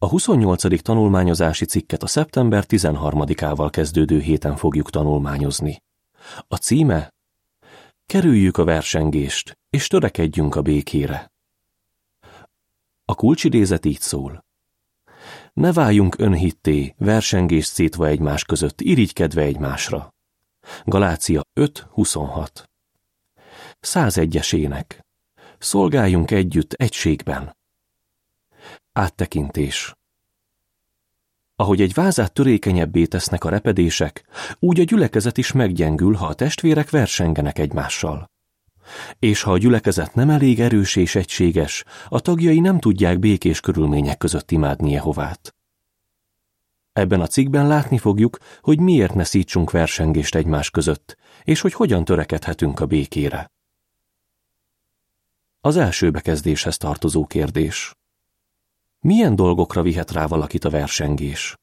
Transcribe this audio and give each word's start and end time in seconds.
A 0.00 0.08
28. 0.08 0.82
tanulmányozási 0.82 1.64
cikket 1.64 2.02
a 2.02 2.06
szeptember 2.06 2.64
13-ával 2.68 3.68
kezdődő 3.70 4.20
héten 4.20 4.56
fogjuk 4.56 4.90
tanulmányozni. 4.90 5.82
A 6.48 6.56
címe 6.56 7.14
Kerüljük 8.06 8.56
a 8.56 8.64
versengést, 8.64 9.58
és 9.70 9.86
törekedjünk 9.86 10.54
a 10.54 10.62
békére. 10.62 11.32
A 13.04 13.14
kulcsidézet 13.14 13.84
így 13.84 14.00
szól. 14.00 14.44
Ne 15.52 15.72
váljunk 15.72 16.18
önhitté, 16.18 16.94
versengést 16.98 17.72
szétva 17.72 18.06
egymás 18.06 18.44
között, 18.44 18.80
irigykedve 18.80 19.42
egymásra. 19.42 20.14
Galácia 20.84 21.42
5.26 21.60 22.64
101-es 23.80 24.54
ének. 24.54 25.06
Szolgáljunk 25.58 26.30
együtt 26.30 26.72
egységben. 26.72 27.57
Áttekintés. 28.92 29.96
Ahogy 31.56 31.80
egy 31.80 31.94
vázát 31.94 32.32
törékenyebbé 32.32 33.04
tesznek 33.04 33.44
a 33.44 33.48
repedések, 33.48 34.24
úgy 34.58 34.80
a 34.80 34.84
gyülekezet 34.84 35.38
is 35.38 35.52
meggyengül, 35.52 36.14
ha 36.14 36.26
a 36.26 36.34
testvérek 36.34 36.90
versengenek 36.90 37.58
egymással. 37.58 38.30
És 39.18 39.42
ha 39.42 39.52
a 39.52 39.58
gyülekezet 39.58 40.14
nem 40.14 40.30
elég 40.30 40.60
erős 40.60 40.96
és 40.96 41.14
egységes, 41.14 41.84
a 42.08 42.20
tagjai 42.20 42.60
nem 42.60 42.78
tudják 42.78 43.18
békés 43.18 43.60
körülmények 43.60 44.18
között 44.18 44.50
imádni 44.50 44.90
Jehovát. 44.90 45.54
Ebben 46.92 47.20
a 47.20 47.26
cikkben 47.26 47.66
látni 47.66 47.98
fogjuk, 47.98 48.38
hogy 48.60 48.80
miért 48.80 49.14
ne 49.14 49.24
szítsunk 49.24 49.70
versengést 49.70 50.34
egymás 50.34 50.70
között, 50.70 51.16
és 51.44 51.60
hogy 51.60 51.72
hogyan 51.72 52.04
törekedhetünk 52.04 52.80
a 52.80 52.86
békére. 52.86 53.50
Az 55.60 55.76
első 55.76 56.10
bekezdéshez 56.10 56.76
tartozó 56.76 57.26
kérdés. 57.26 57.97
Milyen 59.00 59.36
dolgokra 59.36 59.82
vihet 59.82 60.12
rá 60.12 60.26
valakit 60.26 60.64
a 60.64 60.70
versengés? 60.70 61.56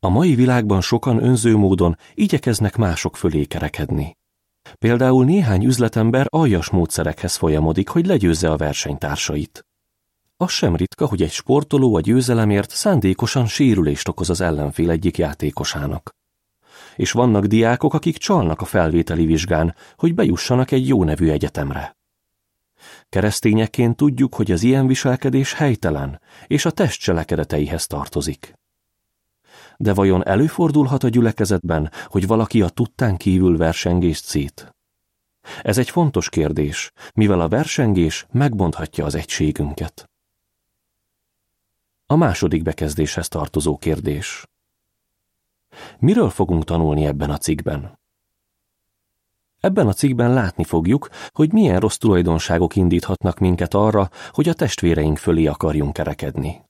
A 0.00 0.08
mai 0.08 0.34
világban 0.34 0.80
sokan 0.80 1.22
önző 1.22 1.56
módon 1.56 1.96
igyekeznek 2.14 2.76
mások 2.76 3.16
fölé 3.16 3.44
kerekedni. 3.44 4.16
Például 4.78 5.24
néhány 5.24 5.64
üzletember 5.64 6.26
aljas 6.28 6.70
módszerekhez 6.70 7.36
folyamodik, 7.36 7.88
hogy 7.88 8.06
legyőzze 8.06 8.50
a 8.50 8.56
versenytársait. 8.56 9.66
Az 10.36 10.50
sem 10.50 10.76
ritka, 10.76 11.06
hogy 11.06 11.22
egy 11.22 11.30
sportoló 11.30 11.94
a 11.94 12.00
győzelemért 12.00 12.70
szándékosan 12.70 13.46
sérülést 13.46 14.08
okoz 14.08 14.30
az 14.30 14.40
ellenfél 14.40 14.90
egyik 14.90 15.18
játékosának. 15.18 16.10
És 16.96 17.12
vannak 17.12 17.44
diákok, 17.44 17.94
akik 17.94 18.16
csalnak 18.16 18.60
a 18.60 18.64
felvételi 18.64 19.26
vizsgán, 19.26 19.74
hogy 19.96 20.14
bejussanak 20.14 20.70
egy 20.70 20.88
jó 20.88 21.04
nevű 21.04 21.28
egyetemre. 21.28 21.98
Keresztényekként 23.10 23.96
tudjuk, 23.96 24.34
hogy 24.34 24.50
az 24.50 24.62
ilyen 24.62 24.86
viselkedés 24.86 25.52
helytelen, 25.52 26.20
és 26.46 26.64
a 26.64 26.70
test 26.70 27.00
cselekedeteihez 27.00 27.86
tartozik. 27.86 28.54
De 29.76 29.94
vajon 29.94 30.26
előfordulhat 30.26 31.04
a 31.04 31.08
gyülekezetben, 31.08 31.90
hogy 32.06 32.26
valaki 32.26 32.62
a 32.62 32.68
tudtán 32.68 33.16
kívül 33.16 33.56
versengést 33.56 34.24
szét? 34.24 34.74
Ez 35.62 35.78
egy 35.78 35.90
fontos 35.90 36.28
kérdés, 36.28 36.92
mivel 37.14 37.40
a 37.40 37.48
versengés 37.48 38.26
megbonthatja 38.30 39.04
az 39.04 39.14
egységünket. 39.14 40.10
A 42.06 42.16
második 42.16 42.62
bekezdéshez 42.62 43.28
tartozó 43.28 43.76
kérdés. 43.76 44.46
Miről 45.98 46.30
fogunk 46.30 46.64
tanulni 46.64 47.04
ebben 47.06 47.30
a 47.30 47.38
cikkben? 47.38 47.99
Ebben 49.60 49.86
a 49.86 49.92
cikkben 49.92 50.32
látni 50.32 50.64
fogjuk, 50.64 51.08
hogy 51.30 51.52
milyen 51.52 51.80
rossz 51.80 51.96
tulajdonságok 51.96 52.76
indíthatnak 52.76 53.38
minket 53.38 53.74
arra, 53.74 54.10
hogy 54.30 54.48
a 54.48 54.54
testvéreink 54.54 55.18
fölé 55.18 55.46
akarjunk 55.46 55.92
kerekedni. 55.92 56.68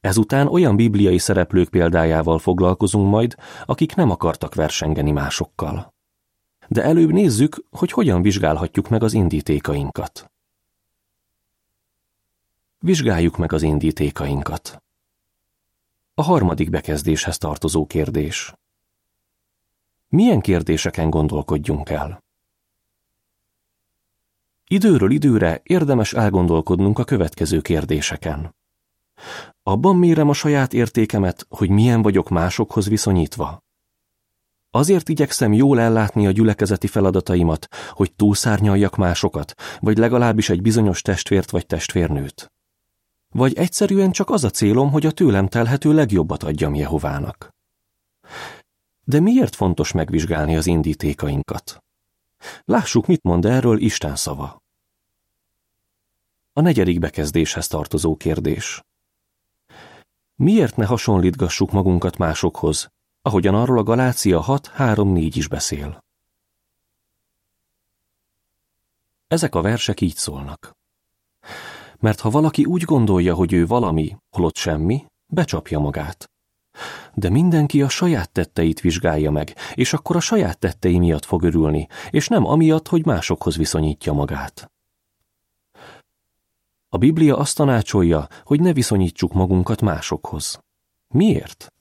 Ezután 0.00 0.46
olyan 0.46 0.76
bibliai 0.76 1.18
szereplők 1.18 1.68
példájával 1.68 2.38
foglalkozunk 2.38 3.10
majd, 3.10 3.34
akik 3.64 3.94
nem 3.94 4.10
akartak 4.10 4.54
versengeni 4.54 5.10
másokkal. 5.10 5.94
De 6.68 6.82
előbb 6.82 7.12
nézzük, 7.12 7.64
hogy 7.70 7.92
hogyan 7.92 8.22
vizsgálhatjuk 8.22 8.88
meg 8.88 9.02
az 9.02 9.12
indítékainkat. 9.12 10.30
Vizsgáljuk 12.78 13.36
meg 13.36 13.52
az 13.52 13.62
indítékainkat. 13.62 14.82
A 16.14 16.22
harmadik 16.22 16.70
bekezdéshez 16.70 17.38
tartozó 17.38 17.86
kérdés. 17.86 18.54
Milyen 20.12 20.40
kérdéseken 20.40 21.10
gondolkodjunk 21.10 21.90
el? 21.90 22.24
Időről 24.66 25.10
időre 25.10 25.60
érdemes 25.62 26.12
elgondolkodnunk 26.12 26.98
a 26.98 27.04
következő 27.04 27.60
kérdéseken. 27.60 28.54
Abban 29.62 29.96
mérem 29.96 30.28
a 30.28 30.32
saját 30.32 30.72
értékemet, 30.72 31.46
hogy 31.48 31.70
milyen 31.70 32.02
vagyok 32.02 32.28
másokhoz 32.28 32.88
viszonyítva. 32.88 33.58
Azért 34.70 35.08
igyekszem 35.08 35.52
jól 35.52 35.80
ellátni 35.80 36.26
a 36.26 36.30
gyülekezeti 36.30 36.86
feladataimat, 36.86 37.68
hogy 37.90 38.12
túlszárnyaljak 38.14 38.96
másokat, 38.96 39.54
vagy 39.80 39.98
legalábbis 39.98 40.48
egy 40.48 40.62
bizonyos 40.62 41.02
testvért 41.02 41.50
vagy 41.50 41.66
testvérnőt. 41.66 42.52
Vagy 43.28 43.54
egyszerűen 43.54 44.10
csak 44.10 44.30
az 44.30 44.44
a 44.44 44.50
célom, 44.50 44.90
hogy 44.90 45.06
a 45.06 45.10
tőlem 45.10 45.48
telhető 45.48 45.92
legjobbat 45.92 46.42
adjam 46.42 46.74
Jehovának. 46.74 47.58
De 49.10 49.20
miért 49.20 49.54
fontos 49.54 49.92
megvizsgálni 49.92 50.56
az 50.56 50.66
indítékainkat? 50.66 51.82
Lássuk, 52.64 53.06
mit 53.06 53.22
mond 53.22 53.44
erről 53.44 53.80
Isten 53.80 54.16
szava. 54.16 54.62
A 56.52 56.60
negyedik 56.60 56.98
bekezdéshez 56.98 57.66
tartozó 57.66 58.16
kérdés. 58.16 58.82
Miért 60.34 60.76
ne 60.76 60.86
hasonlítgassuk 60.86 61.70
magunkat 61.70 62.16
másokhoz, 62.16 62.88
ahogyan 63.22 63.54
arról 63.54 63.78
a 63.78 63.82
Galácia 63.82 64.44
6.3.4 64.46 65.30
is 65.34 65.48
beszél? 65.48 66.04
Ezek 69.28 69.54
a 69.54 69.60
versek 69.60 70.00
így 70.00 70.16
szólnak. 70.16 70.76
Mert 71.98 72.20
ha 72.20 72.30
valaki 72.30 72.64
úgy 72.64 72.82
gondolja, 72.82 73.34
hogy 73.34 73.52
ő 73.52 73.66
valami, 73.66 74.16
holott 74.30 74.56
semmi, 74.56 75.06
becsapja 75.26 75.78
magát. 75.78 76.29
De 77.14 77.30
mindenki 77.30 77.82
a 77.82 77.88
saját 77.88 78.30
tetteit 78.30 78.80
vizsgálja 78.80 79.30
meg, 79.30 79.54
és 79.74 79.92
akkor 79.92 80.16
a 80.16 80.20
saját 80.20 80.58
tettei 80.58 80.98
miatt 80.98 81.24
fog 81.24 81.42
örülni, 81.42 81.88
és 82.10 82.28
nem 82.28 82.46
amiatt, 82.46 82.88
hogy 82.88 83.06
másokhoz 83.06 83.56
viszonyítja 83.56 84.12
magát. 84.12 84.70
A 86.88 86.98
Biblia 86.98 87.36
azt 87.36 87.56
tanácsolja, 87.56 88.26
hogy 88.44 88.60
ne 88.60 88.72
viszonyítsuk 88.72 89.32
magunkat 89.32 89.80
másokhoz. 89.80 90.60
Miért? 91.08 91.72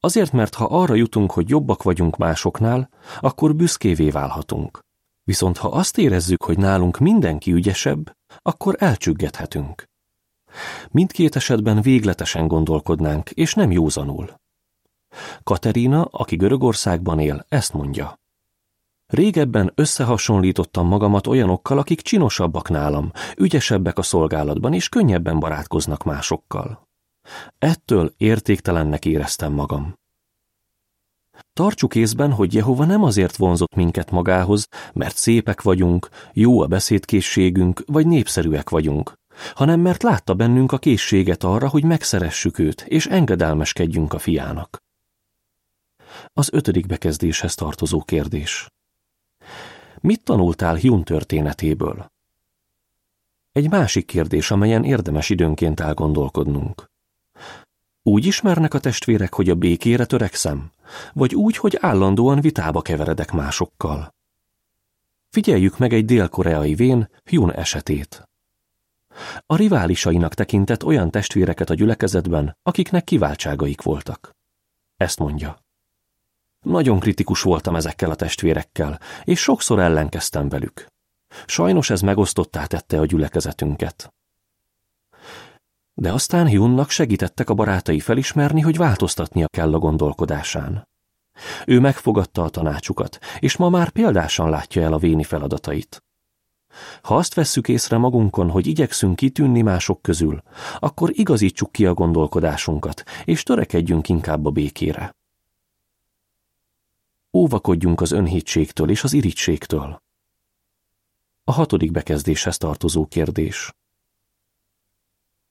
Azért, 0.00 0.32
mert 0.32 0.54
ha 0.54 0.64
arra 0.64 0.94
jutunk, 0.94 1.32
hogy 1.32 1.48
jobbak 1.48 1.82
vagyunk 1.82 2.16
másoknál, 2.16 2.88
akkor 3.20 3.54
büszkévé 3.54 4.10
válhatunk. 4.10 4.78
Viszont 5.22 5.56
ha 5.56 5.68
azt 5.68 5.98
érezzük, 5.98 6.42
hogy 6.42 6.58
nálunk 6.58 6.98
mindenki 6.98 7.52
ügyesebb, 7.52 8.16
akkor 8.42 8.76
elcsüggethetünk. 8.78 9.84
Mindkét 10.90 11.36
esetben 11.36 11.82
végletesen 11.82 12.46
gondolkodnánk, 12.46 13.30
és 13.30 13.54
nem 13.54 13.70
józanul. 13.70 14.40
Katerina, 15.42 16.04
aki 16.10 16.36
Görögországban 16.36 17.18
él, 17.18 17.46
ezt 17.48 17.72
mondja. 17.72 18.18
Régebben 19.06 19.72
összehasonlítottam 19.74 20.86
magamat 20.86 21.26
olyanokkal, 21.26 21.78
akik 21.78 22.00
csinosabbak 22.00 22.68
nálam, 22.68 23.10
ügyesebbek 23.36 23.98
a 23.98 24.02
szolgálatban, 24.02 24.72
és 24.72 24.88
könnyebben 24.88 25.38
barátkoznak 25.38 26.04
másokkal. 26.04 26.88
Ettől 27.58 28.12
értéktelennek 28.16 29.04
éreztem 29.04 29.52
magam. 29.52 29.94
Tartsuk 31.52 31.94
észben, 31.94 32.32
hogy 32.32 32.54
Jehova 32.54 32.84
nem 32.84 33.02
azért 33.02 33.36
vonzott 33.36 33.74
minket 33.74 34.10
magához, 34.10 34.68
mert 34.92 35.16
szépek 35.16 35.62
vagyunk, 35.62 36.08
jó 36.32 36.60
a 36.60 36.66
beszédkészségünk, 36.66 37.82
vagy 37.86 38.06
népszerűek 38.06 38.70
vagyunk, 38.70 39.18
hanem 39.54 39.80
mert 39.80 40.02
látta 40.02 40.34
bennünk 40.34 40.72
a 40.72 40.78
készséget 40.78 41.44
arra, 41.44 41.68
hogy 41.68 41.84
megszeressük 41.84 42.58
őt, 42.58 42.84
és 42.88 43.06
engedelmeskedjünk 43.06 44.12
a 44.12 44.18
fiának. 44.18 44.82
Az 46.32 46.48
ötödik 46.52 46.86
bekezdéshez 46.86 47.54
tartozó 47.54 48.02
kérdés. 48.02 48.68
Mit 50.00 50.24
tanultál 50.24 50.74
Hjun 50.74 51.04
történetéből? 51.04 52.12
Egy 53.52 53.70
másik 53.70 54.06
kérdés, 54.06 54.50
amelyen 54.50 54.84
érdemes 54.84 55.28
időnként 55.30 55.80
elgondolkodnunk. 55.80 56.90
Úgy 58.02 58.26
ismernek 58.26 58.74
a 58.74 58.78
testvérek, 58.78 59.34
hogy 59.34 59.50
a 59.50 59.54
békére 59.54 60.04
törekszem, 60.04 60.70
vagy 61.12 61.34
úgy, 61.34 61.56
hogy 61.56 61.78
állandóan 61.80 62.40
vitába 62.40 62.82
keveredek 62.82 63.32
másokkal? 63.32 64.14
Figyeljük 65.30 65.78
meg 65.78 65.92
egy 65.92 66.04
dél-koreai 66.04 66.74
vén 66.74 67.08
Hyun 67.24 67.52
esetét. 67.52 68.28
A 69.46 69.56
riválisainak 69.56 70.34
tekintett 70.34 70.84
olyan 70.84 71.10
testvéreket 71.10 71.70
a 71.70 71.74
gyülekezetben, 71.74 72.56
akiknek 72.62 73.04
kiváltságaik 73.04 73.82
voltak. 73.82 74.30
Ezt 74.96 75.18
mondja. 75.18 75.58
Nagyon 76.60 76.98
kritikus 76.98 77.42
voltam 77.42 77.76
ezekkel 77.76 78.10
a 78.10 78.14
testvérekkel, 78.14 79.00
és 79.24 79.40
sokszor 79.40 79.78
ellenkeztem 79.78 80.48
velük. 80.48 80.86
Sajnos 81.46 81.90
ez 81.90 82.00
megosztottá 82.00 82.66
tette 82.66 83.00
a 83.00 83.06
gyülekezetünket. 83.06 84.14
De 85.94 86.12
aztán 86.12 86.46
Hyunnak 86.46 86.90
segítettek 86.90 87.50
a 87.50 87.54
barátai 87.54 88.00
felismerni, 88.00 88.60
hogy 88.60 88.76
változtatnia 88.76 89.46
kell 89.46 89.74
a 89.74 89.78
gondolkodásán. 89.78 90.88
Ő 91.66 91.80
megfogadta 91.80 92.42
a 92.42 92.48
tanácsukat, 92.48 93.18
és 93.38 93.56
ma 93.56 93.68
már 93.68 93.90
példásan 93.90 94.50
látja 94.50 94.82
el 94.82 94.92
a 94.92 94.98
véni 94.98 95.24
feladatait. 95.24 96.04
Ha 97.02 97.16
azt 97.16 97.34
vesszük 97.34 97.68
észre 97.68 97.96
magunkon, 97.96 98.50
hogy 98.50 98.66
igyekszünk 98.66 99.16
kitűnni 99.16 99.62
mások 99.62 100.02
közül, 100.02 100.42
akkor 100.78 101.10
igazítsuk 101.12 101.72
ki 101.72 101.86
a 101.86 101.94
gondolkodásunkat, 101.94 103.02
és 103.24 103.42
törekedjünk 103.42 104.08
inkább 104.08 104.46
a 104.46 104.50
békére. 104.50 105.16
Óvakodjunk 107.32 108.00
az 108.00 108.12
önhitségtől 108.12 108.90
és 108.90 109.04
az 109.04 109.12
irítségtől. 109.12 110.02
A 111.44 111.52
hatodik 111.52 111.90
bekezdéshez 111.90 112.56
tartozó 112.56 113.06
kérdés. 113.06 113.72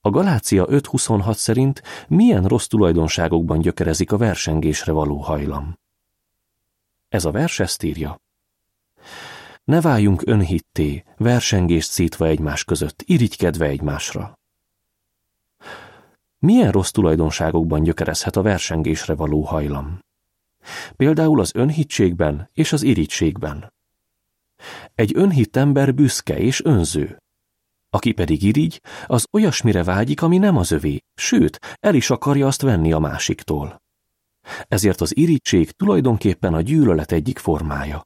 A 0.02 0.10
Galácia 0.10 0.66
5.26 0.66 1.34
szerint 1.34 1.82
milyen 2.08 2.44
rossz 2.44 2.68
tulajdonságokban 2.68 3.60
gyökerezik 3.60 4.12
a 4.12 4.18
versengésre 4.18 4.92
való 4.92 5.18
hajlam? 5.18 5.80
Ez 7.10 7.26
a 7.26 7.32
vers 7.32 7.60
ezt 7.60 7.84
írja. 7.84 8.23
Ne 9.64 9.82
váljunk 9.82 10.22
önhitté, 10.26 11.04
versengést 11.18 11.90
szítva 11.90 12.28
egymás 12.28 12.64
között, 12.64 13.02
irigykedve 13.06 13.66
egymásra. 13.66 14.40
Milyen 16.40 16.72
rossz 16.72 16.90
tulajdonságokban 16.90 17.84
gyökerezhet 17.84 18.36
a 18.36 18.42
versengésre 18.42 19.16
való 19.16 19.42
hajlam? 19.42 20.00
Például 20.96 21.40
az 21.40 21.56
önhitségben 21.56 22.50
és 22.54 22.74
az 22.74 22.82
irigységben. 22.82 23.74
Egy 24.96 25.12
önhitt 25.16 25.56
ember 25.56 25.94
büszke 25.94 26.38
és 26.38 26.64
önző. 26.64 27.22
Aki 27.90 28.12
pedig 28.12 28.44
irigy, 28.44 28.82
az 29.06 29.28
olyasmire 29.32 29.84
vágyik, 29.84 30.22
ami 30.22 30.38
nem 30.38 30.58
az 30.58 30.72
övé, 30.72 31.00
sőt, 31.16 31.78
el 31.80 31.96
is 31.96 32.10
akarja 32.10 32.48
azt 32.48 32.62
venni 32.62 32.92
a 32.92 33.00
másiktól. 33.00 33.82
Ezért 34.68 35.02
az 35.02 35.18
irigység 35.18 35.72
tulajdonképpen 35.72 36.54
a 36.54 36.62
gyűlölet 36.62 37.12
egyik 37.12 37.40
formája. 37.40 38.04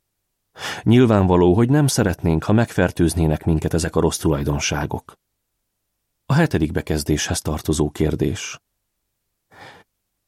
Nyilvánvaló, 0.84 1.54
hogy 1.54 1.70
nem 1.70 1.88
szeretnénk, 1.88 2.44
ha 2.44 2.54
megfertőznének 2.54 3.46
minket 3.46 3.74
ezek 3.74 3.96
a 3.96 4.00
rossz 4.00 4.18
tulajdonságok. 4.18 5.14
A 6.26 6.34
hetedik 6.34 6.72
bekezdéshez 6.72 7.42
tartozó 7.42 7.90
kérdés. 7.90 8.60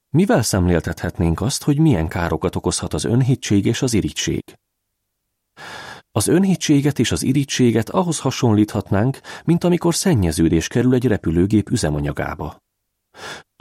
Mivel 0.09 0.41
szemléltethetnénk 0.41 1.41
azt, 1.41 1.63
hogy 1.63 1.79
milyen 1.79 2.07
károkat 2.07 2.55
okozhat 2.55 2.93
az 2.93 3.03
önhitség 3.03 3.65
és 3.65 3.81
az 3.81 3.93
irigység? 3.93 4.43
Az 6.11 6.27
önhitséget 6.27 6.99
és 6.99 7.11
az 7.11 7.23
irítséget 7.23 7.89
ahhoz 7.89 8.19
hasonlíthatnánk, 8.19 9.19
mint 9.43 9.63
amikor 9.63 9.95
szennyeződés 9.95 10.67
kerül 10.67 10.93
egy 10.93 11.05
repülőgép 11.05 11.69
üzemanyagába. 11.69 12.57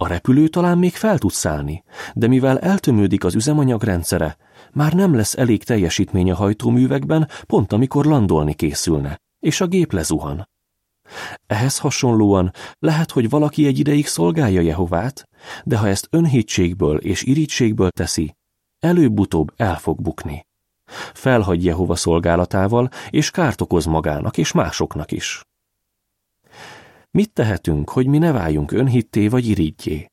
A 0.01 0.07
repülő 0.07 0.49
talán 0.49 0.79
még 0.79 0.95
fel 0.95 1.19
tud 1.19 1.31
szállni, 1.31 1.85
de 2.15 2.27
mivel 2.27 2.59
eltömődik 2.59 3.25
az 3.25 3.35
üzemanyag 3.35 3.83
rendszere, 3.83 4.37
már 4.73 4.93
nem 4.93 5.15
lesz 5.15 5.37
elég 5.37 5.65
teljesítmény 5.65 6.31
a 6.31 6.35
hajtóművekben, 6.35 7.29
pont 7.47 7.73
amikor 7.73 8.05
landolni 8.05 8.55
készülne, 8.55 9.21
és 9.39 9.61
a 9.61 9.67
gép 9.67 9.93
lezuhan. 9.93 10.49
Ehhez 11.47 11.79
hasonlóan 11.79 12.53
lehet, 12.79 13.11
hogy 13.11 13.29
valaki 13.29 13.67
egy 13.67 13.79
ideig 13.79 14.07
szolgálja 14.07 14.61
Jehovát, 14.61 15.29
de 15.65 15.77
ha 15.77 15.89
ezt 15.89 16.09
önhítségből 16.11 16.99
és 16.99 17.23
irítségből 17.23 17.91
teszi, 17.91 18.37
előbb-utóbb 18.79 19.53
el 19.57 19.79
fog 19.79 20.03
bukni. 20.03 20.47
Felhagy 21.15 21.65
Jehova 21.65 21.97
szolgálatával, 21.97 22.89
és 23.11 23.31
kárt 23.31 23.61
okoz 23.61 23.85
magának 23.85 24.39
és 24.39 24.53
másoknak 24.53 25.13
is. 25.13 25.48
Mit 27.11 27.33
tehetünk, 27.33 27.91
hogy 27.91 28.07
mi 28.07 28.19
ne 28.19 28.33
váljunk 28.33 28.73
önhitté 28.73 29.29
vagy 29.29 29.47
irigyé? 29.47 30.11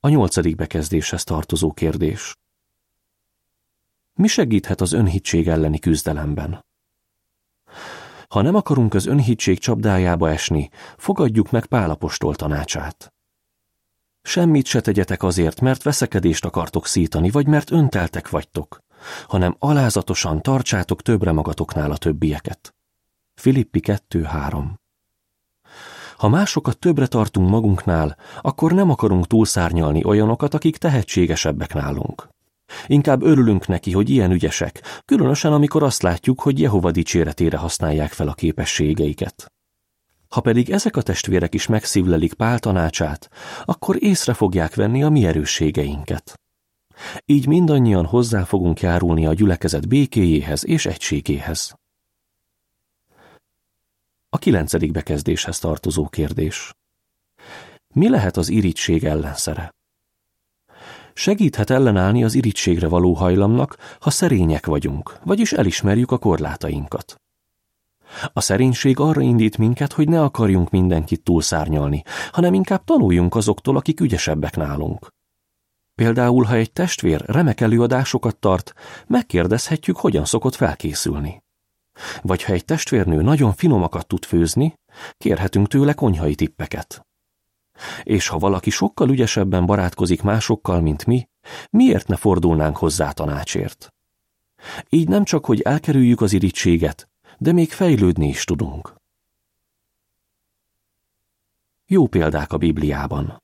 A 0.00 0.08
nyolcadik 0.08 0.56
bekezdéshez 0.56 1.24
tartozó 1.24 1.72
kérdés. 1.72 2.36
Mi 4.14 4.26
segíthet 4.28 4.80
az 4.80 4.92
önhitség 4.92 5.48
elleni 5.48 5.78
küzdelemben? 5.78 6.64
Ha 8.28 8.42
nem 8.42 8.54
akarunk 8.54 8.94
az 8.94 9.06
önhitség 9.06 9.58
csapdájába 9.58 10.30
esni, 10.30 10.70
fogadjuk 10.96 11.50
meg 11.50 11.66
Pálapostól 11.66 12.34
tanácsát. 12.34 13.12
Semmit 14.22 14.66
se 14.66 14.80
tegyetek 14.80 15.22
azért, 15.22 15.60
mert 15.60 15.82
veszekedést 15.82 16.44
akartok 16.44 16.86
szítani, 16.86 17.30
vagy 17.30 17.46
mert 17.46 17.70
önteltek 17.70 18.28
vagytok, 18.28 18.78
hanem 19.26 19.56
alázatosan 19.58 20.42
tartsátok 20.42 21.02
többre 21.02 21.32
magatoknál 21.32 21.90
a 21.90 21.96
többieket. 21.96 22.74
Filippi 23.34 23.80
2.3 23.84 24.83
Ha 26.24 26.30
másokat 26.30 26.78
többre 26.78 27.06
tartunk 27.06 27.48
magunknál, 27.48 28.16
akkor 28.40 28.72
nem 28.72 28.90
akarunk 28.90 29.26
túlszárnyalni 29.26 30.04
olyanokat, 30.04 30.54
akik 30.54 30.76
tehetségesebbek 30.76 31.74
nálunk. 31.74 32.28
Inkább 32.86 33.22
örülünk 33.22 33.66
neki, 33.66 33.92
hogy 33.92 34.10
ilyen 34.10 34.30
ügyesek, 34.30 35.02
különösen 35.04 35.52
amikor 35.52 35.82
azt 35.82 36.02
látjuk, 36.02 36.40
hogy 36.40 36.60
Jehova 36.60 36.90
dicséretére 36.90 37.56
használják 37.56 38.12
fel 38.12 38.28
a 38.28 38.34
képességeiket. 38.34 39.52
Ha 40.28 40.40
pedig 40.40 40.70
ezek 40.70 40.96
a 40.96 41.02
testvérek 41.02 41.54
is 41.54 41.66
megszívlelik 41.66 42.34
Pál 42.34 42.58
tanácsát, 42.58 43.28
akkor 43.64 43.96
észre 43.98 44.34
fogják 44.34 44.74
venni 44.74 45.02
a 45.02 45.08
mi 45.08 45.26
erősségeinket. 45.26 46.40
Így 47.24 47.46
mindannyian 47.46 48.06
hozzá 48.06 48.44
fogunk 48.44 48.80
járulni 48.80 49.26
a 49.26 49.34
gyülekezet 49.34 49.88
békéjéhez 49.88 50.66
és 50.66 50.86
egységéhez. 50.86 51.74
A 54.34 54.38
kilencedik 54.38 54.92
bekezdéshez 54.92 55.58
tartozó 55.58 56.08
kérdés. 56.08 56.74
Mi 57.94 58.08
lehet 58.08 58.36
az 58.36 58.48
irigység 58.48 59.04
ellenszere? 59.04 59.74
Segíthet 61.12 61.70
ellenállni 61.70 62.24
az 62.24 62.34
irítségre 62.34 62.88
való 62.88 63.12
hajlamnak, 63.12 63.76
ha 64.00 64.10
szerények 64.10 64.66
vagyunk, 64.66 65.18
vagyis 65.24 65.52
elismerjük 65.52 66.10
a 66.10 66.18
korlátainkat. 66.18 67.20
A 68.32 68.40
szerénység 68.40 68.98
arra 68.98 69.20
indít 69.20 69.58
minket, 69.58 69.92
hogy 69.92 70.08
ne 70.08 70.22
akarjunk 70.22 70.70
mindenkit 70.70 71.22
túlszárnyalni, 71.22 72.02
hanem 72.32 72.54
inkább 72.54 72.84
tanuljunk 72.84 73.34
azoktól, 73.34 73.76
akik 73.76 74.00
ügyesebbek 74.00 74.56
nálunk. 74.56 75.08
Például, 75.94 76.44
ha 76.44 76.54
egy 76.54 76.72
testvér 76.72 77.20
remek 77.26 77.60
előadásokat 77.60 78.36
tart, 78.36 78.74
megkérdezhetjük, 79.06 79.96
hogyan 79.96 80.24
szokott 80.24 80.54
felkészülni. 80.54 81.43
Vagy 82.22 82.42
ha 82.42 82.52
egy 82.52 82.64
testvérnő 82.64 83.22
nagyon 83.22 83.52
finomakat 83.52 84.06
tud 84.06 84.24
főzni, 84.24 84.74
kérhetünk 85.16 85.68
tőle 85.68 85.92
konyhai 85.92 86.34
tippeket. 86.34 87.06
És 88.02 88.28
ha 88.28 88.38
valaki 88.38 88.70
sokkal 88.70 89.10
ügyesebben 89.10 89.66
barátkozik 89.66 90.22
másokkal, 90.22 90.80
mint 90.80 91.06
mi, 91.06 91.28
miért 91.70 92.08
ne 92.08 92.16
fordulnánk 92.16 92.76
hozzá 92.76 93.10
tanácsért? 93.10 93.94
Így 94.88 95.08
nem 95.08 95.24
csak, 95.24 95.44
hogy 95.44 95.60
elkerüljük 95.60 96.20
az 96.20 96.32
irítséget, 96.32 97.08
de 97.38 97.52
még 97.52 97.72
fejlődni 97.72 98.28
is 98.28 98.44
tudunk. 98.44 98.94
Jó 101.86 102.06
példák 102.06 102.52
a 102.52 102.56
Bibliában. 102.56 103.42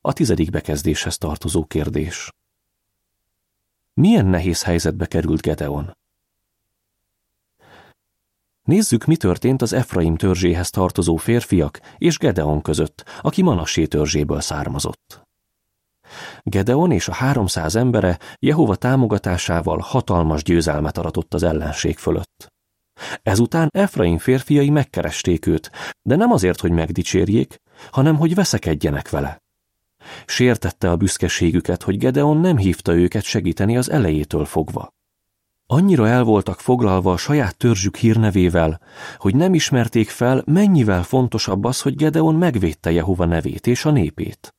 A 0.00 0.12
tizedik 0.12 0.50
bekezdéshez 0.50 1.18
tartozó 1.18 1.64
kérdés. 1.64 2.32
Milyen 3.94 4.26
nehéz 4.26 4.62
helyzetbe 4.62 5.06
került 5.06 5.40
Gedeon? 5.40 5.96
Nézzük, 8.64 9.04
mi 9.04 9.16
történt 9.16 9.62
az 9.62 9.72
Efraim 9.72 10.16
törzséhez 10.16 10.70
tartozó 10.70 11.16
férfiak 11.16 11.80
és 11.98 12.18
Gedeon 12.18 12.62
között, 12.62 13.04
aki 13.20 13.42
Manassé 13.42 13.86
törzséből 13.86 14.40
származott. 14.40 15.22
Gedeon 16.42 16.90
és 16.90 17.08
a 17.08 17.12
háromszáz 17.12 17.76
embere 17.76 18.18
Jehova 18.38 18.76
támogatásával 18.76 19.78
hatalmas 19.78 20.42
győzelmet 20.42 20.98
aratott 20.98 21.34
az 21.34 21.42
ellenség 21.42 21.98
fölött. 21.98 22.52
Ezután 23.22 23.68
Efraim 23.72 24.18
férfiai 24.18 24.70
megkeresték 24.70 25.46
őt, 25.46 25.70
de 26.02 26.16
nem 26.16 26.32
azért, 26.32 26.60
hogy 26.60 26.70
megdicsérjék, 26.70 27.60
hanem 27.90 28.16
hogy 28.16 28.34
veszekedjenek 28.34 29.10
vele. 29.10 29.42
Sértette 30.26 30.90
a 30.90 30.96
büszkeségüket, 30.96 31.82
hogy 31.82 31.98
Gedeon 31.98 32.36
nem 32.36 32.56
hívta 32.56 32.94
őket 32.94 33.22
segíteni 33.22 33.76
az 33.76 33.90
elejétől 33.90 34.44
fogva. 34.44 34.92
Annyira 35.66 36.08
el 36.08 36.24
voltak 36.24 36.60
foglalva 36.60 37.12
a 37.12 37.16
saját 37.16 37.56
törzsük 37.56 37.96
hírnevével, 37.96 38.80
hogy 39.16 39.36
nem 39.36 39.54
ismerték 39.54 40.08
fel, 40.08 40.42
mennyivel 40.46 41.02
fontosabb 41.02 41.64
az, 41.64 41.80
hogy 41.80 41.96
Gedeon 41.96 42.34
megvédte 42.34 42.90
Jehova 42.90 43.24
nevét 43.24 43.66
és 43.66 43.84
a 43.84 43.90
népét. 43.90 44.54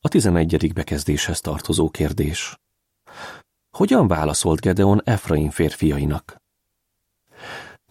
A 0.00 0.08
tizenegyedik 0.08 0.72
bekezdéshez 0.72 1.40
tartozó 1.40 1.90
kérdés. 1.90 2.58
Hogyan 3.70 4.08
válaszolt 4.08 4.60
Gedeon 4.60 5.00
Efraim 5.04 5.50
férfiainak? 5.50 6.36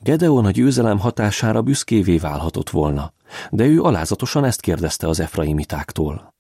Gedeon 0.01 0.45
a 0.45 0.51
győzelem 0.51 1.00
hatására 1.00 1.62
büszkévé 1.62 2.17
válhatott 2.17 2.69
volna, 2.69 3.13
de 3.50 3.65
ő 3.65 3.81
alázatosan 3.81 4.45
ezt 4.45 4.62
kérdezte 4.62 5.07
az 5.07 5.19
efraimitáktól. 5.19 6.33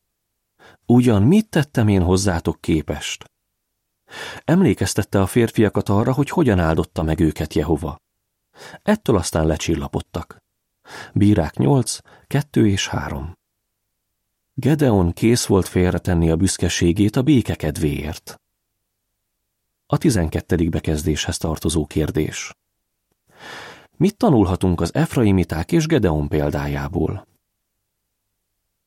Ugyan 0.85 1.23
mit 1.23 1.49
tettem 1.49 1.87
én 1.87 2.01
hozzátok 2.01 2.61
képest? 2.61 3.32
Emlékeztette 4.45 5.21
a 5.21 5.25
férfiakat 5.25 5.89
arra, 5.89 6.13
hogy 6.13 6.29
hogyan 6.29 6.59
áldotta 6.59 7.03
meg 7.03 7.19
őket 7.19 7.53
Jehova. 7.53 7.97
Ettől 8.81 9.15
aztán 9.15 9.45
lecsillapodtak. 9.45 10.37
Bírák 11.13 11.57
8, 11.57 11.97
2 12.27 12.67
és 12.67 12.87
3. 12.87 13.37
Gedeon 14.53 15.11
kész 15.11 15.45
volt 15.45 15.67
félretenni 15.67 16.29
a 16.29 16.35
büszkeségét 16.35 17.15
a 17.15 17.21
béke 17.21 17.55
kedvéért. 17.55 18.41
A 19.85 19.97
tizenkettedik 19.97 20.69
bekezdéshez 20.69 21.37
tartozó 21.37 21.85
kérdés. 21.85 22.53
Mit 23.97 24.17
tanulhatunk 24.17 24.81
az 24.81 24.93
Efraimiták 24.93 25.71
és 25.71 25.85
Gedeon 25.85 26.27
példájából? 26.27 27.27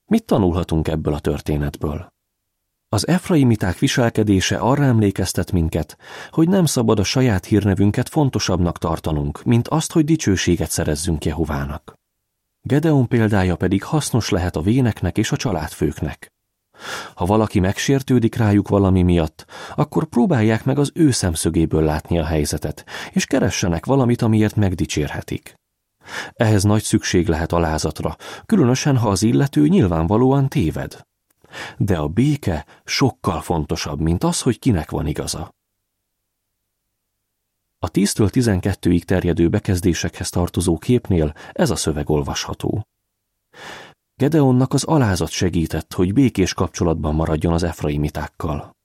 Mit 0.07 0.25
tanulhatunk 0.25 0.89
ebből 0.89 1.15
a 1.15 1.19
történetből? 1.19 2.13
Az 2.89 3.07
Efraimiták 3.09 3.79
viselkedése 3.79 4.57
arra 4.57 4.85
emlékeztet 4.85 5.53
minket, 5.53 5.97
hogy 6.31 6.49
nem 6.49 6.65
szabad 6.65 6.99
a 6.99 7.05
saját 7.05 7.45
hírnevünket 7.45 8.09
fontosabbnak 8.09 8.79
tartanunk, 8.79 9.43
mint 9.43 9.69
azt, 9.69 9.93
hogy 9.93 10.05
dicsőséget 10.05 10.71
szerezzünk 10.71 11.25
Jehovának. 11.25 11.95
Gedeon 12.63 13.09
példája 13.09 13.57
pedig 13.57 13.83
hasznos 13.83 14.29
lehet 14.29 14.57
a 14.57 14.61
véneknek 14.61 15.19
és 15.19 15.33
a 15.33 15.37
családfőknek. 15.37 16.33
Ha 17.15 17.25
valaki 17.25 17.61
megsértődik 17.61 18.35
rájuk 18.35 18.69
valami 18.69 19.03
miatt, 19.03 19.47
akkor 19.75 20.05
próbálják 20.05 20.65
meg 20.65 20.79
az 20.79 20.91
ő 20.95 21.11
szemszögéből 21.11 21.83
látni 21.83 22.19
a 22.19 22.25
helyzetet, 22.25 22.85
és 23.13 23.27
keressenek 23.27 23.87
valamit, 23.87 24.23
amiért 24.23 24.57
megdicsérhetik. 24.57 25.55
Ehhez 26.33 26.63
nagy 26.63 26.83
szükség 26.83 27.29
lehet 27.29 27.53
alázatra, 27.53 28.17
különösen 28.47 28.97
ha 28.97 29.09
az 29.09 29.23
illető 29.23 29.69
nyilvánvalóan 29.69 30.49
téved. 30.49 31.07
De 31.77 31.99
a 31.99 32.09
béke 32.09 32.67
sokkal 32.85 33.41
fontosabb, 33.41 34.01
mint 34.01 34.25
az, 34.25 34.43
hogy 34.43 34.59
kinek 34.59 34.91
van 34.91 35.07
igaza. 35.07 35.55
A 37.79 37.91
10-től 37.91 38.29
12-ig 38.33 39.03
terjedő 39.03 39.49
bekezdésekhez 39.49 40.31
tartozó 40.31 40.79
képnél 40.79 41.35
ez 41.53 41.71
a 41.71 41.77
szöveg 41.77 42.11
olvasható. 42.11 42.87
Gedeonnak 44.15 44.73
az 44.73 44.85
alázat 44.85 45.29
segített, 45.29 45.93
hogy 45.93 46.13
békés 46.13 46.55
kapcsolatban 46.55 47.15
maradjon 47.15 47.53
az 47.53 47.63
efraimitákkal. 47.63 48.77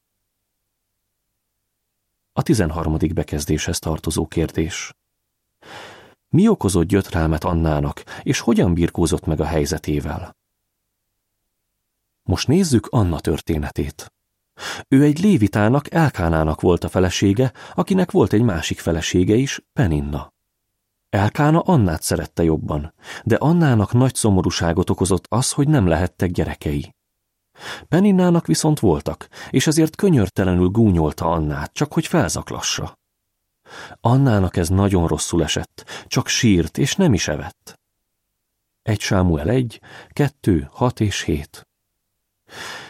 A 2.34 2.42
13. 2.42 2.98
bekezdéshez 3.14 3.80
tartozó 3.80 4.28
kérdés. 4.28 4.94
Mi 6.30 6.48
okozott 6.48 6.88
gyötrelmet 6.88 7.44
Annának, 7.44 8.04
és 8.24 8.40
hogyan 8.40 8.74
birkózott 8.74 9.26
meg 9.26 9.40
a 9.40 9.46
helyzetével? 9.46 10.36
Most 12.24 12.48
nézzük 12.48 12.88
Anna 12.90 13.20
történetét. 13.20 14.14
Ő 14.88 15.04
egy 15.04 15.20
lévitának, 15.20 15.94
Elkánának 15.94 16.62
volt 16.62 16.84
a 16.84 16.90
felesége, 16.90 17.52
akinek 17.74 18.12
volt 18.12 18.34
egy 18.34 18.42
másik 18.42 18.80
felesége 18.80 19.36
is, 19.36 19.62
Peninna. 19.74 20.34
Elkána 21.10 21.60
Annát 21.60 22.02
szerette 22.02 22.44
jobban, 22.44 22.94
de 23.24 23.36
Annának 23.36 23.94
nagy 23.94 24.16
szomorúságot 24.16 24.90
okozott 24.90 25.26
az, 25.30 25.52
hogy 25.52 25.68
nem 25.68 25.88
lehettek 25.88 26.32
gyerekei. 26.32 26.96
Peninnának 27.88 28.48
viszont 28.48 28.80
voltak, 28.80 29.28
és 29.50 29.68
ezért 29.68 29.96
könyörtelenül 29.96 30.68
gúnyolta 30.68 31.26
Annát, 31.26 31.74
csak 31.74 31.94
hogy 31.94 32.08
felzaklassa. 32.08 33.00
Annának 34.02 34.58
ez 34.58 34.70
nagyon 34.70 35.08
rosszul 35.08 35.44
esett, 35.44 36.06
csak 36.08 36.28
sírt, 36.28 36.78
és 36.78 36.96
nem 36.96 37.14
is 37.14 37.28
evett. 37.28 37.80
Egy 38.82 39.00
Sámuel 39.00 39.50
egy, 39.50 39.82
kettő, 40.10 40.70
hat 40.72 41.00
és 41.00 41.22
hét. 41.22 41.71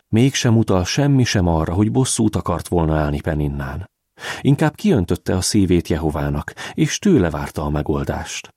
Mégsem 0.07 0.57
utal 0.57 0.85
semmi 0.85 1.23
sem 1.23 1.47
arra, 1.47 1.73
hogy 1.73 1.91
bosszút 1.91 2.35
akart 2.35 2.67
volna 2.67 2.97
állni 2.97 3.21
Peninnán. 3.21 3.89
Inkább 4.41 4.75
kiöntötte 4.75 5.35
a 5.35 5.41
szívét 5.41 5.87
Jehovának, 5.87 6.53
és 6.73 6.99
tőle 6.99 7.29
várta 7.29 7.63
a 7.63 7.69
megoldást. 7.69 8.53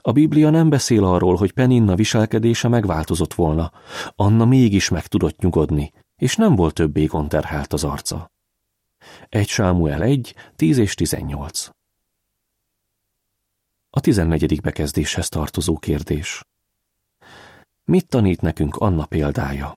A 0.00 0.12
Biblia 0.12 0.50
nem 0.50 0.68
beszél 0.68 1.04
arról, 1.04 1.36
hogy 1.36 1.52
Peninna 1.52 1.94
viselkedése 1.94 2.68
megváltozott 2.68 3.34
volna, 3.34 3.72
Anna 4.14 4.44
mégis 4.44 4.88
meg 4.88 5.06
tudott 5.06 5.38
nyugodni, 5.38 5.92
és 6.16 6.36
nem 6.36 6.54
volt 6.54 6.74
többé 6.74 7.04
gonterhált 7.04 7.72
az 7.72 7.84
arca. 7.84 8.30
Egy 9.28 9.48
Sámuel 9.48 10.02
1, 10.02 10.34
10 10.56 10.78
és 10.78 10.94
18 10.94 11.68
A 13.90 14.00
tizennegyedik 14.00 14.60
bekezdéshez 14.60 15.28
tartozó 15.28 15.78
kérdés. 15.78 16.44
Mit 17.84 18.08
tanít 18.08 18.40
nekünk 18.40 18.76
Anna 18.76 19.06
példája? 19.06 19.74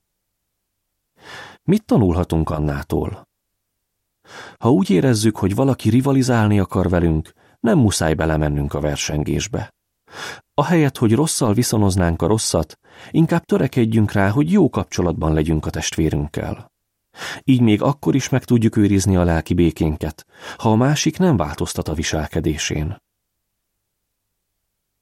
Mit 1.70 1.86
tanulhatunk 1.86 2.50
Annától? 2.50 3.28
Ha 4.58 4.72
úgy 4.72 4.90
érezzük, 4.90 5.38
hogy 5.38 5.56
valaki 5.56 5.90
rivalizálni 5.90 6.60
akar 6.60 6.90
velünk, 6.90 7.34
nem 7.60 7.78
muszáj 7.78 8.14
belemennünk 8.14 8.74
a 8.74 8.80
versengésbe. 8.80 9.74
Ahelyett, 10.54 10.98
hogy 10.98 11.14
rosszal 11.14 11.54
viszonoznánk 11.54 12.22
a 12.22 12.28
rosszat, 12.28 12.80
inkább 13.12 13.46
törekedjünk 13.46 14.12
rá, 14.12 14.30
hogy 14.30 14.52
jó 14.52 14.70
kapcsolatban 14.70 15.34
legyünk 15.34 15.66
a 15.66 15.70
testvérünkkel. 15.70 16.72
Így 17.44 17.62
még 17.62 17.82
akkor 17.82 18.16
is 18.16 18.30
meg 18.30 18.44
tudjuk 18.44 18.76
őrizni 18.76 19.16
a 19.16 19.24
lelki 19.24 19.54
békénket, 19.54 20.26
ha 20.58 20.72
a 20.72 20.76
másik 20.76 21.18
nem 21.18 21.38
változtat 21.38 21.88
a 21.88 21.94
viselkedésén. 21.94 22.98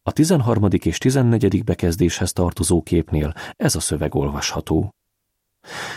A 0.03 0.11
13. 0.11 0.67
és 0.83 0.97
14. 0.97 1.63
bekezdéshez 1.63 2.31
tartozó 2.31 2.81
képnél 2.81 3.33
ez 3.55 3.75
a 3.75 3.79
szöveg 3.79 4.15
olvasható. 4.15 4.95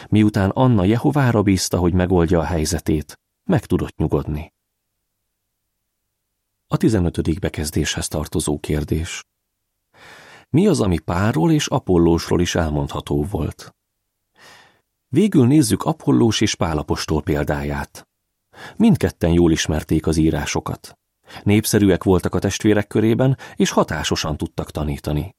Miután 0.08 0.50
Anna 0.50 0.84
Jehovára 0.84 1.42
bízta, 1.42 1.78
hogy 1.78 1.92
megoldja 1.92 2.38
a 2.38 2.44
helyzetét, 2.44 3.20
meg 3.44 3.66
tudott 3.66 3.96
nyugodni. 3.96 4.52
A 6.66 6.76
15. 6.76 7.40
bekezdéshez 7.40 8.08
tartozó 8.08 8.58
kérdés. 8.58 9.24
Mi 10.50 10.66
az, 10.66 10.80
ami 10.80 10.98
Párról 10.98 11.52
és 11.52 11.66
Apollósról 11.66 12.40
is 12.40 12.54
elmondható 12.54 13.24
volt? 13.24 13.74
Végül 15.08 15.46
nézzük 15.46 15.84
Apollós 15.84 16.40
és 16.40 16.54
Pálapostól 16.54 17.22
példáját. 17.22 18.08
Mindketten 18.76 19.30
jól 19.30 19.52
ismerték 19.52 20.06
az 20.06 20.16
írásokat. 20.16 20.98
Népszerűek 21.42 22.04
voltak 22.04 22.34
a 22.34 22.38
testvérek 22.38 22.86
körében, 22.86 23.38
és 23.56 23.70
hatásosan 23.70 24.36
tudtak 24.36 24.70
tanítani. 24.70 25.34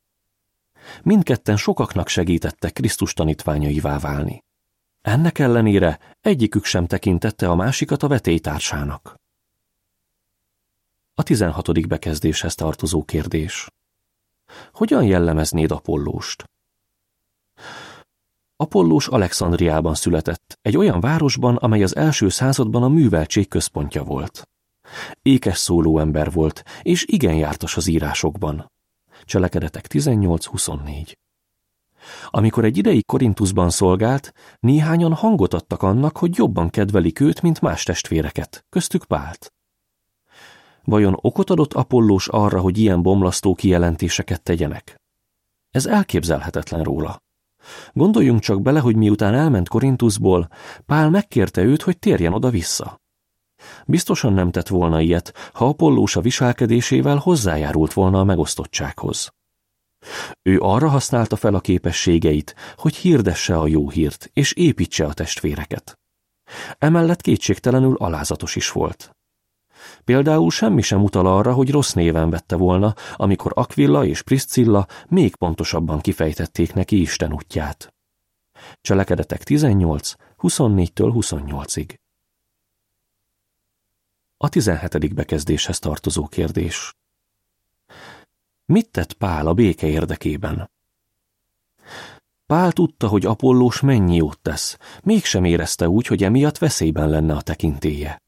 Mindketten 1.04 1.58
sokaknak 1.58 2.08
segítettek 2.08 2.74
Krisztus 2.74 3.14
tanítványaivá 3.14 4.00
válni. 4.00 4.44
Ennek 5.02 5.40
ellenére 5.40 6.00
egyikük 6.22 6.66
sem 6.66 6.88
tekintette 6.88 7.50
a 7.50 7.56
másikat 7.56 8.04
a 8.04 8.08
vetélytársának. 8.08 9.16
A 11.14 11.24
16. 11.24 11.88
bekezdéshez 11.88 12.56
tartozó 12.56 13.04
kérdés. 13.04 13.68
Hogyan 14.72 15.04
jellemeznéd 15.04 15.72
Apollóst? 15.72 16.50
Apollós 18.56 19.08
Alexandriában 19.08 19.96
született, 19.96 20.58
egy 20.62 20.78
olyan 20.78 21.00
városban, 21.00 21.56
amely 21.56 21.84
az 21.84 21.96
első 21.96 22.30
században 22.30 22.84
a 22.84 22.88
műveltség 22.88 23.48
központja 23.48 24.04
volt. 24.04 24.50
Ékes 25.22 25.58
szóló 25.58 26.00
ember 26.00 26.32
volt, 26.32 26.64
és 26.82 27.06
igen 27.08 27.34
jártas 27.34 27.78
az 27.78 27.88
írásokban. 27.88 28.72
Cselekedetek 29.26 29.86
18-24 29.90 31.14
Amikor 32.30 32.66
egy 32.66 32.78
ideig 32.78 33.06
Korintusban 33.06 33.70
szolgált, 33.70 34.34
néhányan 34.60 35.14
hangot 35.14 35.54
adtak 35.54 35.82
annak, 35.84 36.18
hogy 36.18 36.38
jobban 36.38 36.70
kedvelik 36.70 37.20
őt, 37.20 37.42
mint 37.42 37.62
más 37.62 37.84
testvéreket, 37.84 38.66
köztük 38.70 39.06
Pált. 39.06 39.54
Vajon 40.84 41.18
okot 41.22 41.50
adott 41.50 41.74
Apollós 41.74 42.28
arra, 42.28 42.60
hogy 42.60 42.78
ilyen 42.78 43.02
bomlasztó 43.02 43.56
kijelentéseket 43.56 44.44
tegyenek? 44.44 45.02
Ez 45.72 45.86
elképzelhetetlen 45.86 46.84
róla. 46.84 47.22
Gondoljunk 47.94 48.40
csak 48.40 48.62
bele, 48.62 48.80
hogy 48.80 48.96
miután 48.96 49.34
elment 49.34 49.70
Korintusból, 49.70 50.50
Pál 50.86 51.10
megkérte 51.10 51.62
őt, 51.62 51.82
hogy 51.82 52.00
térjen 52.00 52.34
oda-vissza. 52.34 53.01
Biztosan 53.86 54.34
nem 54.34 54.52
tett 54.52 54.68
volna 54.68 55.02
ilyet, 55.02 55.34
ha 55.54 55.68
Apollós 55.68 56.16
a 56.16 56.22
viselkedésével 56.22 57.18
hozzájárult 57.18 57.94
volna 57.94 58.20
a 58.20 58.24
megosztottsághoz. 58.24 59.34
Ő 60.42 60.60
arra 60.60 60.88
használta 60.88 61.36
fel 61.36 61.54
a 61.54 61.60
képességeit, 61.60 62.56
hogy 62.76 62.96
hirdesse 62.96 63.58
a 63.58 63.68
jó 63.68 63.90
hírt, 63.90 64.30
és 64.34 64.54
építse 64.54 65.06
a 65.06 65.14
testvéreket. 65.14 66.00
Emellett 66.78 67.22
kétségtelenül 67.22 67.96
alázatos 67.96 68.56
is 68.56 68.72
volt. 68.72 69.16
Például 70.04 70.52
semmi 70.52 70.82
sem 70.82 71.04
utal 71.04 71.26
arra, 71.26 71.54
hogy 71.54 71.72
rossz 71.72 71.94
néven 71.94 72.30
vette 72.30 72.56
volna, 72.56 72.94
amikor 73.16 73.52
Aquilla 73.56 74.06
és 74.06 74.22
Priscilla 74.22 74.88
még 75.08 75.36
pontosabban 75.36 76.00
kifejtették 76.00 76.74
neki 76.74 77.02
Isten 77.02 77.34
útját. 77.34 77.94
Cselekedetek 78.82 79.44
18, 79.44 80.14
24-től 80.42 81.12
28-ig. 81.16 82.01
A 84.44 84.50
17. 84.50 85.14
bekezdéshez 85.14 85.80
tartozó 85.80 86.28
kérdés. 86.28 86.96
Mit 88.66 88.90
tett 88.90 89.14
Pál 89.14 89.48
a 89.48 89.54
béke 89.54 89.88
érdekében? 89.88 90.72
Pál 92.46 92.72
tudta, 92.72 93.08
hogy 93.08 93.26
Apollós 93.26 93.80
mennyi 93.80 94.16
jót 94.16 94.40
tesz, 94.40 94.78
mégsem 95.04 95.44
érezte 95.44 95.90
úgy, 95.90 96.08
hogy 96.08 96.24
emiatt 96.24 96.58
veszélyben 96.58 97.10
lenne 97.10 97.36
a 97.36 97.42
tekintéje. 97.42 98.22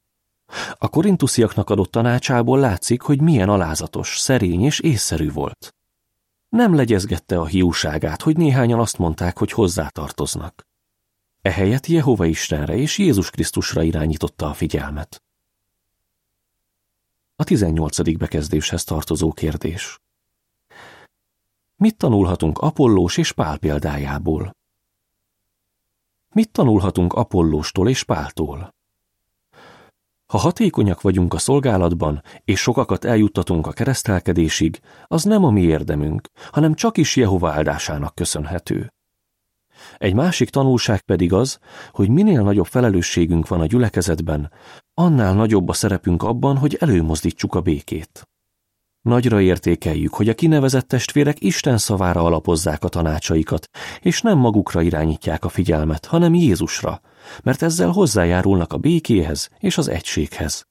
A 0.74 0.88
korintusziaknak 0.88 1.70
adott 1.70 1.92
tanácsából 1.92 2.60
látszik, 2.60 3.02
hogy 3.02 3.22
milyen 3.22 3.50
alázatos, 3.50 4.18
szerény 4.18 4.64
és 4.64 4.80
észszerű 4.80 5.32
volt. 5.32 5.76
Nem 6.50 6.76
legyezgette 6.76 7.40
a 7.40 7.46
hiúságát, 7.46 8.22
hogy 8.22 8.38
néhányan 8.38 8.80
azt 8.80 8.98
mondták, 8.98 9.38
hogy 9.38 9.52
hozzátartoznak. 9.52 10.68
Ehelyett 11.42 11.88
Jehova 11.88 12.26
Istenre 12.26 12.76
és 12.76 12.98
Jézus 12.98 13.30
Krisztusra 13.30 13.82
irányította 13.82 14.50
a 14.50 14.54
figyelmet. 14.54 15.24
A 17.36 17.44
18. 17.44 18.18
bekezdéshez 18.18 18.84
tartozó 18.84 19.32
kérdés. 19.32 20.00
Mit 21.76 21.98
tanulhatunk 21.98 22.58
Apollós 22.58 23.18
és 23.18 23.32
Pál 23.32 23.58
példájából? 23.58 24.56
Mit 26.30 26.52
tanulhatunk 26.52 27.14
Apollóstól 27.14 27.90
és 27.90 28.04
Páltól? 28.04 28.74
Ha 30.26 30.38
hatékonyak 30.38 31.02
vagyunk 31.02 31.34
a 31.34 31.38
szolgálatban, 31.38 32.24
és 32.46 32.60
sokakat 32.60 33.06
eljuttatunk 33.06 33.68
a 33.68 33.72
keresztelkedésig, 33.72 34.80
az 35.08 35.24
nem 35.24 35.44
a 35.44 35.50
mi 35.50 35.62
érdemünk, 35.62 36.30
hanem 36.52 36.74
csak 36.74 36.98
is 36.98 37.16
Jehova 37.16 37.52
áldásának 37.52 38.16
köszönhető. 38.16 38.93
Egy 39.98 40.14
másik 40.14 40.50
tanulság 40.50 41.02
pedig 41.02 41.34
az, 41.34 41.60
hogy 41.92 42.10
minél 42.10 42.42
nagyobb 42.42 42.66
felelősségünk 42.66 43.48
van 43.48 43.62
a 43.62 43.66
gyülekezetben, 43.66 44.52
annál 44.94 45.34
nagyobb 45.34 45.70
a 45.70 45.74
szerepünk 45.74 46.24
abban, 46.24 46.58
hogy 46.58 46.78
előmozdítsuk 46.80 47.56
a 47.56 47.62
békét. 47.62 48.28
Nagyra 49.02 49.42
értékeljük, 49.42 50.14
hogy 50.14 50.30
a 50.30 50.34
kinevezett 50.34 50.88
testvérek 50.88 51.42
Isten 51.42 51.78
szavára 51.78 52.22
alapozzák 52.22 52.84
a 52.84 52.88
tanácsaikat, 52.88 53.70
és 54.02 54.22
nem 54.22 54.38
magukra 54.38 54.82
irányítják 54.82 55.46
a 55.46 55.50
figyelmet, 55.50 56.06
hanem 56.06 56.34
Jézusra, 56.34 57.02
mert 57.44 57.62
ezzel 57.62 57.90
hozzájárulnak 57.90 58.74
a 58.74 58.78
békéhez 58.78 59.50
és 59.60 59.78
az 59.78 59.88
egységhez. 59.88 60.68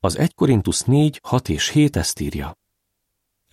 Az 0.00 0.18
1 0.18 0.34
Korintus 0.34 0.80
4, 0.80 1.20
6 1.22 1.48
és 1.48 1.68
7 1.68 1.96
ezt 1.96 2.20
írja. 2.20 2.56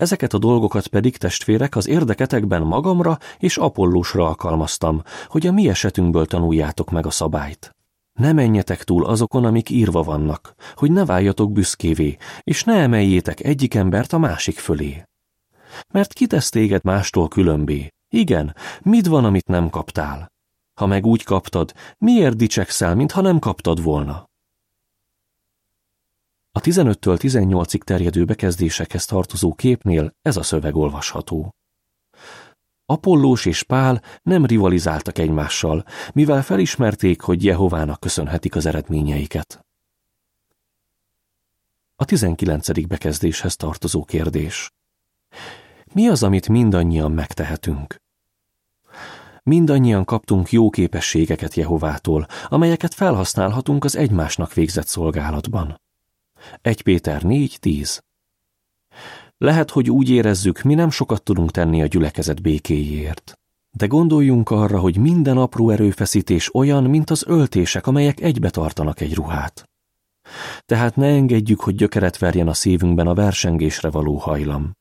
Ezeket 0.01 0.33
a 0.33 0.37
dolgokat 0.37 0.87
pedig 0.87 1.17
testvérek 1.17 1.75
az 1.75 1.87
érdeketekben 1.87 2.61
magamra 2.61 3.17
és 3.39 3.57
Apollósra 3.57 4.27
alkalmaztam, 4.27 5.01
hogy 5.27 5.47
a 5.47 5.51
mi 5.51 5.69
esetünkből 5.69 6.25
tanuljátok 6.25 6.91
meg 6.91 7.05
a 7.05 7.09
szabályt. 7.09 7.75
Ne 8.19 8.33
menjetek 8.33 8.83
túl 8.83 9.05
azokon, 9.05 9.45
amik 9.45 9.69
írva 9.69 10.03
vannak, 10.03 10.53
hogy 10.75 10.91
ne 10.91 11.05
váljatok 11.05 11.51
büszkévé, 11.51 12.17
és 12.43 12.63
ne 12.63 12.73
emeljétek 12.73 13.43
egyik 13.43 13.73
embert 13.73 14.13
a 14.13 14.17
másik 14.17 14.59
fölé. 14.59 15.03
Mert 15.93 16.13
kitesz 16.13 16.49
téged 16.49 16.83
mástól 16.83 17.27
különbé? 17.27 17.87
Igen, 18.09 18.55
mit 18.81 19.07
van, 19.07 19.25
amit 19.25 19.47
nem 19.47 19.69
kaptál? 19.69 20.31
Ha 20.79 20.85
meg 20.85 21.05
úgy 21.05 21.23
kaptad, 21.23 21.73
miért 21.97 22.35
dicsekszel, 22.35 22.95
mintha 22.95 23.21
nem 23.21 23.39
kaptad 23.39 23.83
volna? 23.83 24.29
A 26.53 26.59
15-től 26.59 27.17
18-ig 27.21 27.81
terjedő 27.81 28.25
bekezdésekhez 28.25 29.05
tartozó 29.05 29.53
képnél 29.53 30.13
ez 30.21 30.37
a 30.37 30.43
szöveg 30.43 30.75
olvasható. 30.75 31.55
Apollós 32.85 33.45
és 33.45 33.63
Pál 33.63 34.01
nem 34.21 34.45
rivalizáltak 34.45 35.17
egymással, 35.17 35.85
mivel 36.13 36.43
felismerték, 36.43 37.21
hogy 37.21 37.43
Jehovának 37.43 37.99
köszönhetik 37.99 38.55
az 38.55 38.65
eredményeiket. 38.65 39.65
A 41.95 42.05
19. 42.05 42.87
bekezdéshez 42.87 43.55
tartozó 43.55 44.03
kérdés. 44.03 44.71
Mi 45.93 46.07
az, 46.07 46.23
amit 46.23 46.49
mindannyian 46.49 47.11
megtehetünk? 47.11 47.95
Mindannyian 49.43 50.05
kaptunk 50.05 50.51
jó 50.51 50.69
képességeket 50.69 51.55
Jehovától, 51.55 52.27
amelyeket 52.47 52.93
felhasználhatunk 52.93 53.83
az 53.83 53.95
egymásnak 53.95 54.53
végzett 54.53 54.87
szolgálatban. 54.87 55.81
1 56.61 56.81
Péter 56.81 57.21
4.10 57.23 57.99
lehet, 59.41 59.71
hogy 59.71 59.89
úgy 59.89 60.09
érezzük, 60.09 60.61
mi 60.61 60.73
nem 60.73 60.89
sokat 60.89 61.23
tudunk 61.23 61.51
tenni 61.51 61.81
a 61.81 61.85
gyülekezet 61.85 62.41
békéjéért. 62.41 63.39
De 63.71 63.85
gondoljunk 63.87 64.49
arra, 64.49 64.79
hogy 64.79 64.97
minden 64.97 65.37
apró 65.37 65.69
erőfeszítés 65.69 66.55
olyan, 66.55 66.83
mint 66.83 67.09
az 67.09 67.23
öltések, 67.27 67.87
amelyek 67.87 68.19
egybe 68.19 68.49
tartanak 68.49 69.01
egy 69.01 69.15
ruhát. 69.15 69.69
Tehát 70.65 70.95
ne 70.95 71.07
engedjük, 71.07 71.59
hogy 71.59 71.75
gyökeret 71.75 72.17
verjen 72.17 72.47
a 72.47 72.53
szívünkben 72.53 73.07
a 73.07 73.13
versengésre 73.13 73.89
való 73.89 74.15
hajlam. 74.15 74.71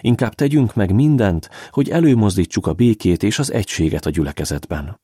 Inkább 0.00 0.34
tegyünk 0.34 0.74
meg 0.74 0.94
mindent, 0.94 1.50
hogy 1.70 1.90
előmozdítsuk 1.90 2.66
a 2.66 2.72
békét 2.72 3.22
és 3.22 3.38
az 3.38 3.52
egységet 3.52 4.06
a 4.06 4.10
gyülekezetben. 4.10 5.00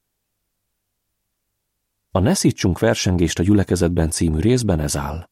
A 2.11 2.18
Ne 2.18 2.35
szítsunk 2.35 2.79
versengést 2.79 3.38
a 3.38 3.42
gyülekezetben 3.42 4.11
című 4.11 4.38
részben 4.38 4.81
ez 4.81 4.96
áll. 4.96 5.29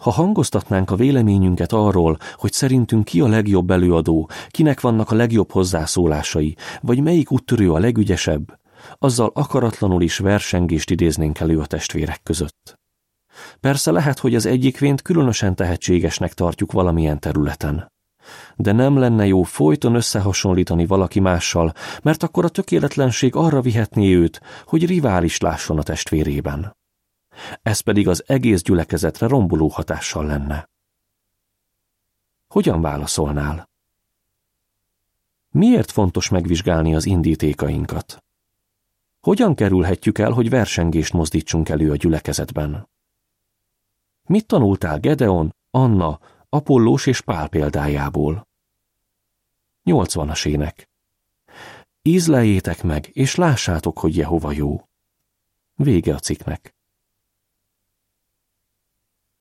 Ha 0.00 0.10
hangoztatnánk 0.10 0.90
a 0.90 0.96
véleményünket 0.96 1.72
arról, 1.72 2.18
hogy 2.34 2.52
szerintünk 2.52 3.04
ki 3.04 3.20
a 3.20 3.28
legjobb 3.28 3.70
előadó, 3.70 4.30
kinek 4.48 4.80
vannak 4.80 5.10
a 5.10 5.14
legjobb 5.14 5.52
hozzászólásai, 5.52 6.56
vagy 6.80 7.00
melyik 7.02 7.30
úttörő 7.30 7.72
a 7.72 7.78
legügyesebb, 7.78 8.58
azzal 8.98 9.30
akaratlanul 9.34 10.02
is 10.02 10.18
versengést 10.18 10.90
idéznénk 10.90 11.40
elő 11.40 11.58
a 11.58 11.66
testvérek 11.66 12.20
között. 12.22 12.78
Persze 13.60 13.90
lehet, 13.90 14.18
hogy 14.18 14.34
az 14.34 14.46
egyik 14.46 14.78
vént 14.78 15.02
különösen 15.02 15.54
tehetségesnek 15.54 16.34
tartjuk 16.34 16.72
valamilyen 16.72 17.18
területen. 17.18 17.92
De 18.56 18.72
nem 18.72 18.98
lenne 18.98 19.26
jó 19.26 19.42
folyton 19.42 19.94
összehasonlítani 19.94 20.86
valaki 20.86 21.20
mással, 21.20 21.72
mert 22.02 22.22
akkor 22.22 22.44
a 22.44 22.48
tökéletlenség 22.48 23.34
arra 23.34 23.60
vihetné 23.60 24.14
őt, 24.14 24.40
hogy 24.64 24.86
rivális 24.86 25.38
lásson 25.38 25.78
a 25.78 25.82
testvérében 25.82 26.78
ez 27.62 27.80
pedig 27.80 28.08
az 28.08 28.24
egész 28.26 28.62
gyülekezetre 28.62 29.26
romboló 29.26 29.68
hatással 29.68 30.26
lenne. 30.26 30.68
Hogyan 32.48 32.80
válaszolnál? 32.80 33.68
Miért 35.50 35.90
fontos 35.90 36.28
megvizsgálni 36.28 36.94
az 36.94 37.06
indítékainkat? 37.06 38.24
Hogyan 39.20 39.54
kerülhetjük 39.54 40.18
el, 40.18 40.30
hogy 40.30 40.50
versengést 40.50 41.12
mozdítsunk 41.12 41.68
elő 41.68 41.90
a 41.90 41.96
gyülekezetben? 41.96 42.88
Mit 44.26 44.46
tanultál 44.46 44.98
Gedeon, 44.98 45.54
Anna, 45.70 46.20
Apollós 46.48 47.06
és 47.06 47.20
Pál 47.20 47.48
példájából? 47.48 48.48
Nyolcvanas 49.82 50.44
ének. 50.44 50.88
Ízleljétek 52.02 52.82
meg, 52.82 53.10
és 53.12 53.34
lássátok, 53.34 53.98
hogy 53.98 54.16
Jehova 54.16 54.52
jó. 54.52 54.88
Vége 55.74 56.14
a 56.14 56.18
cikknek. 56.18 56.74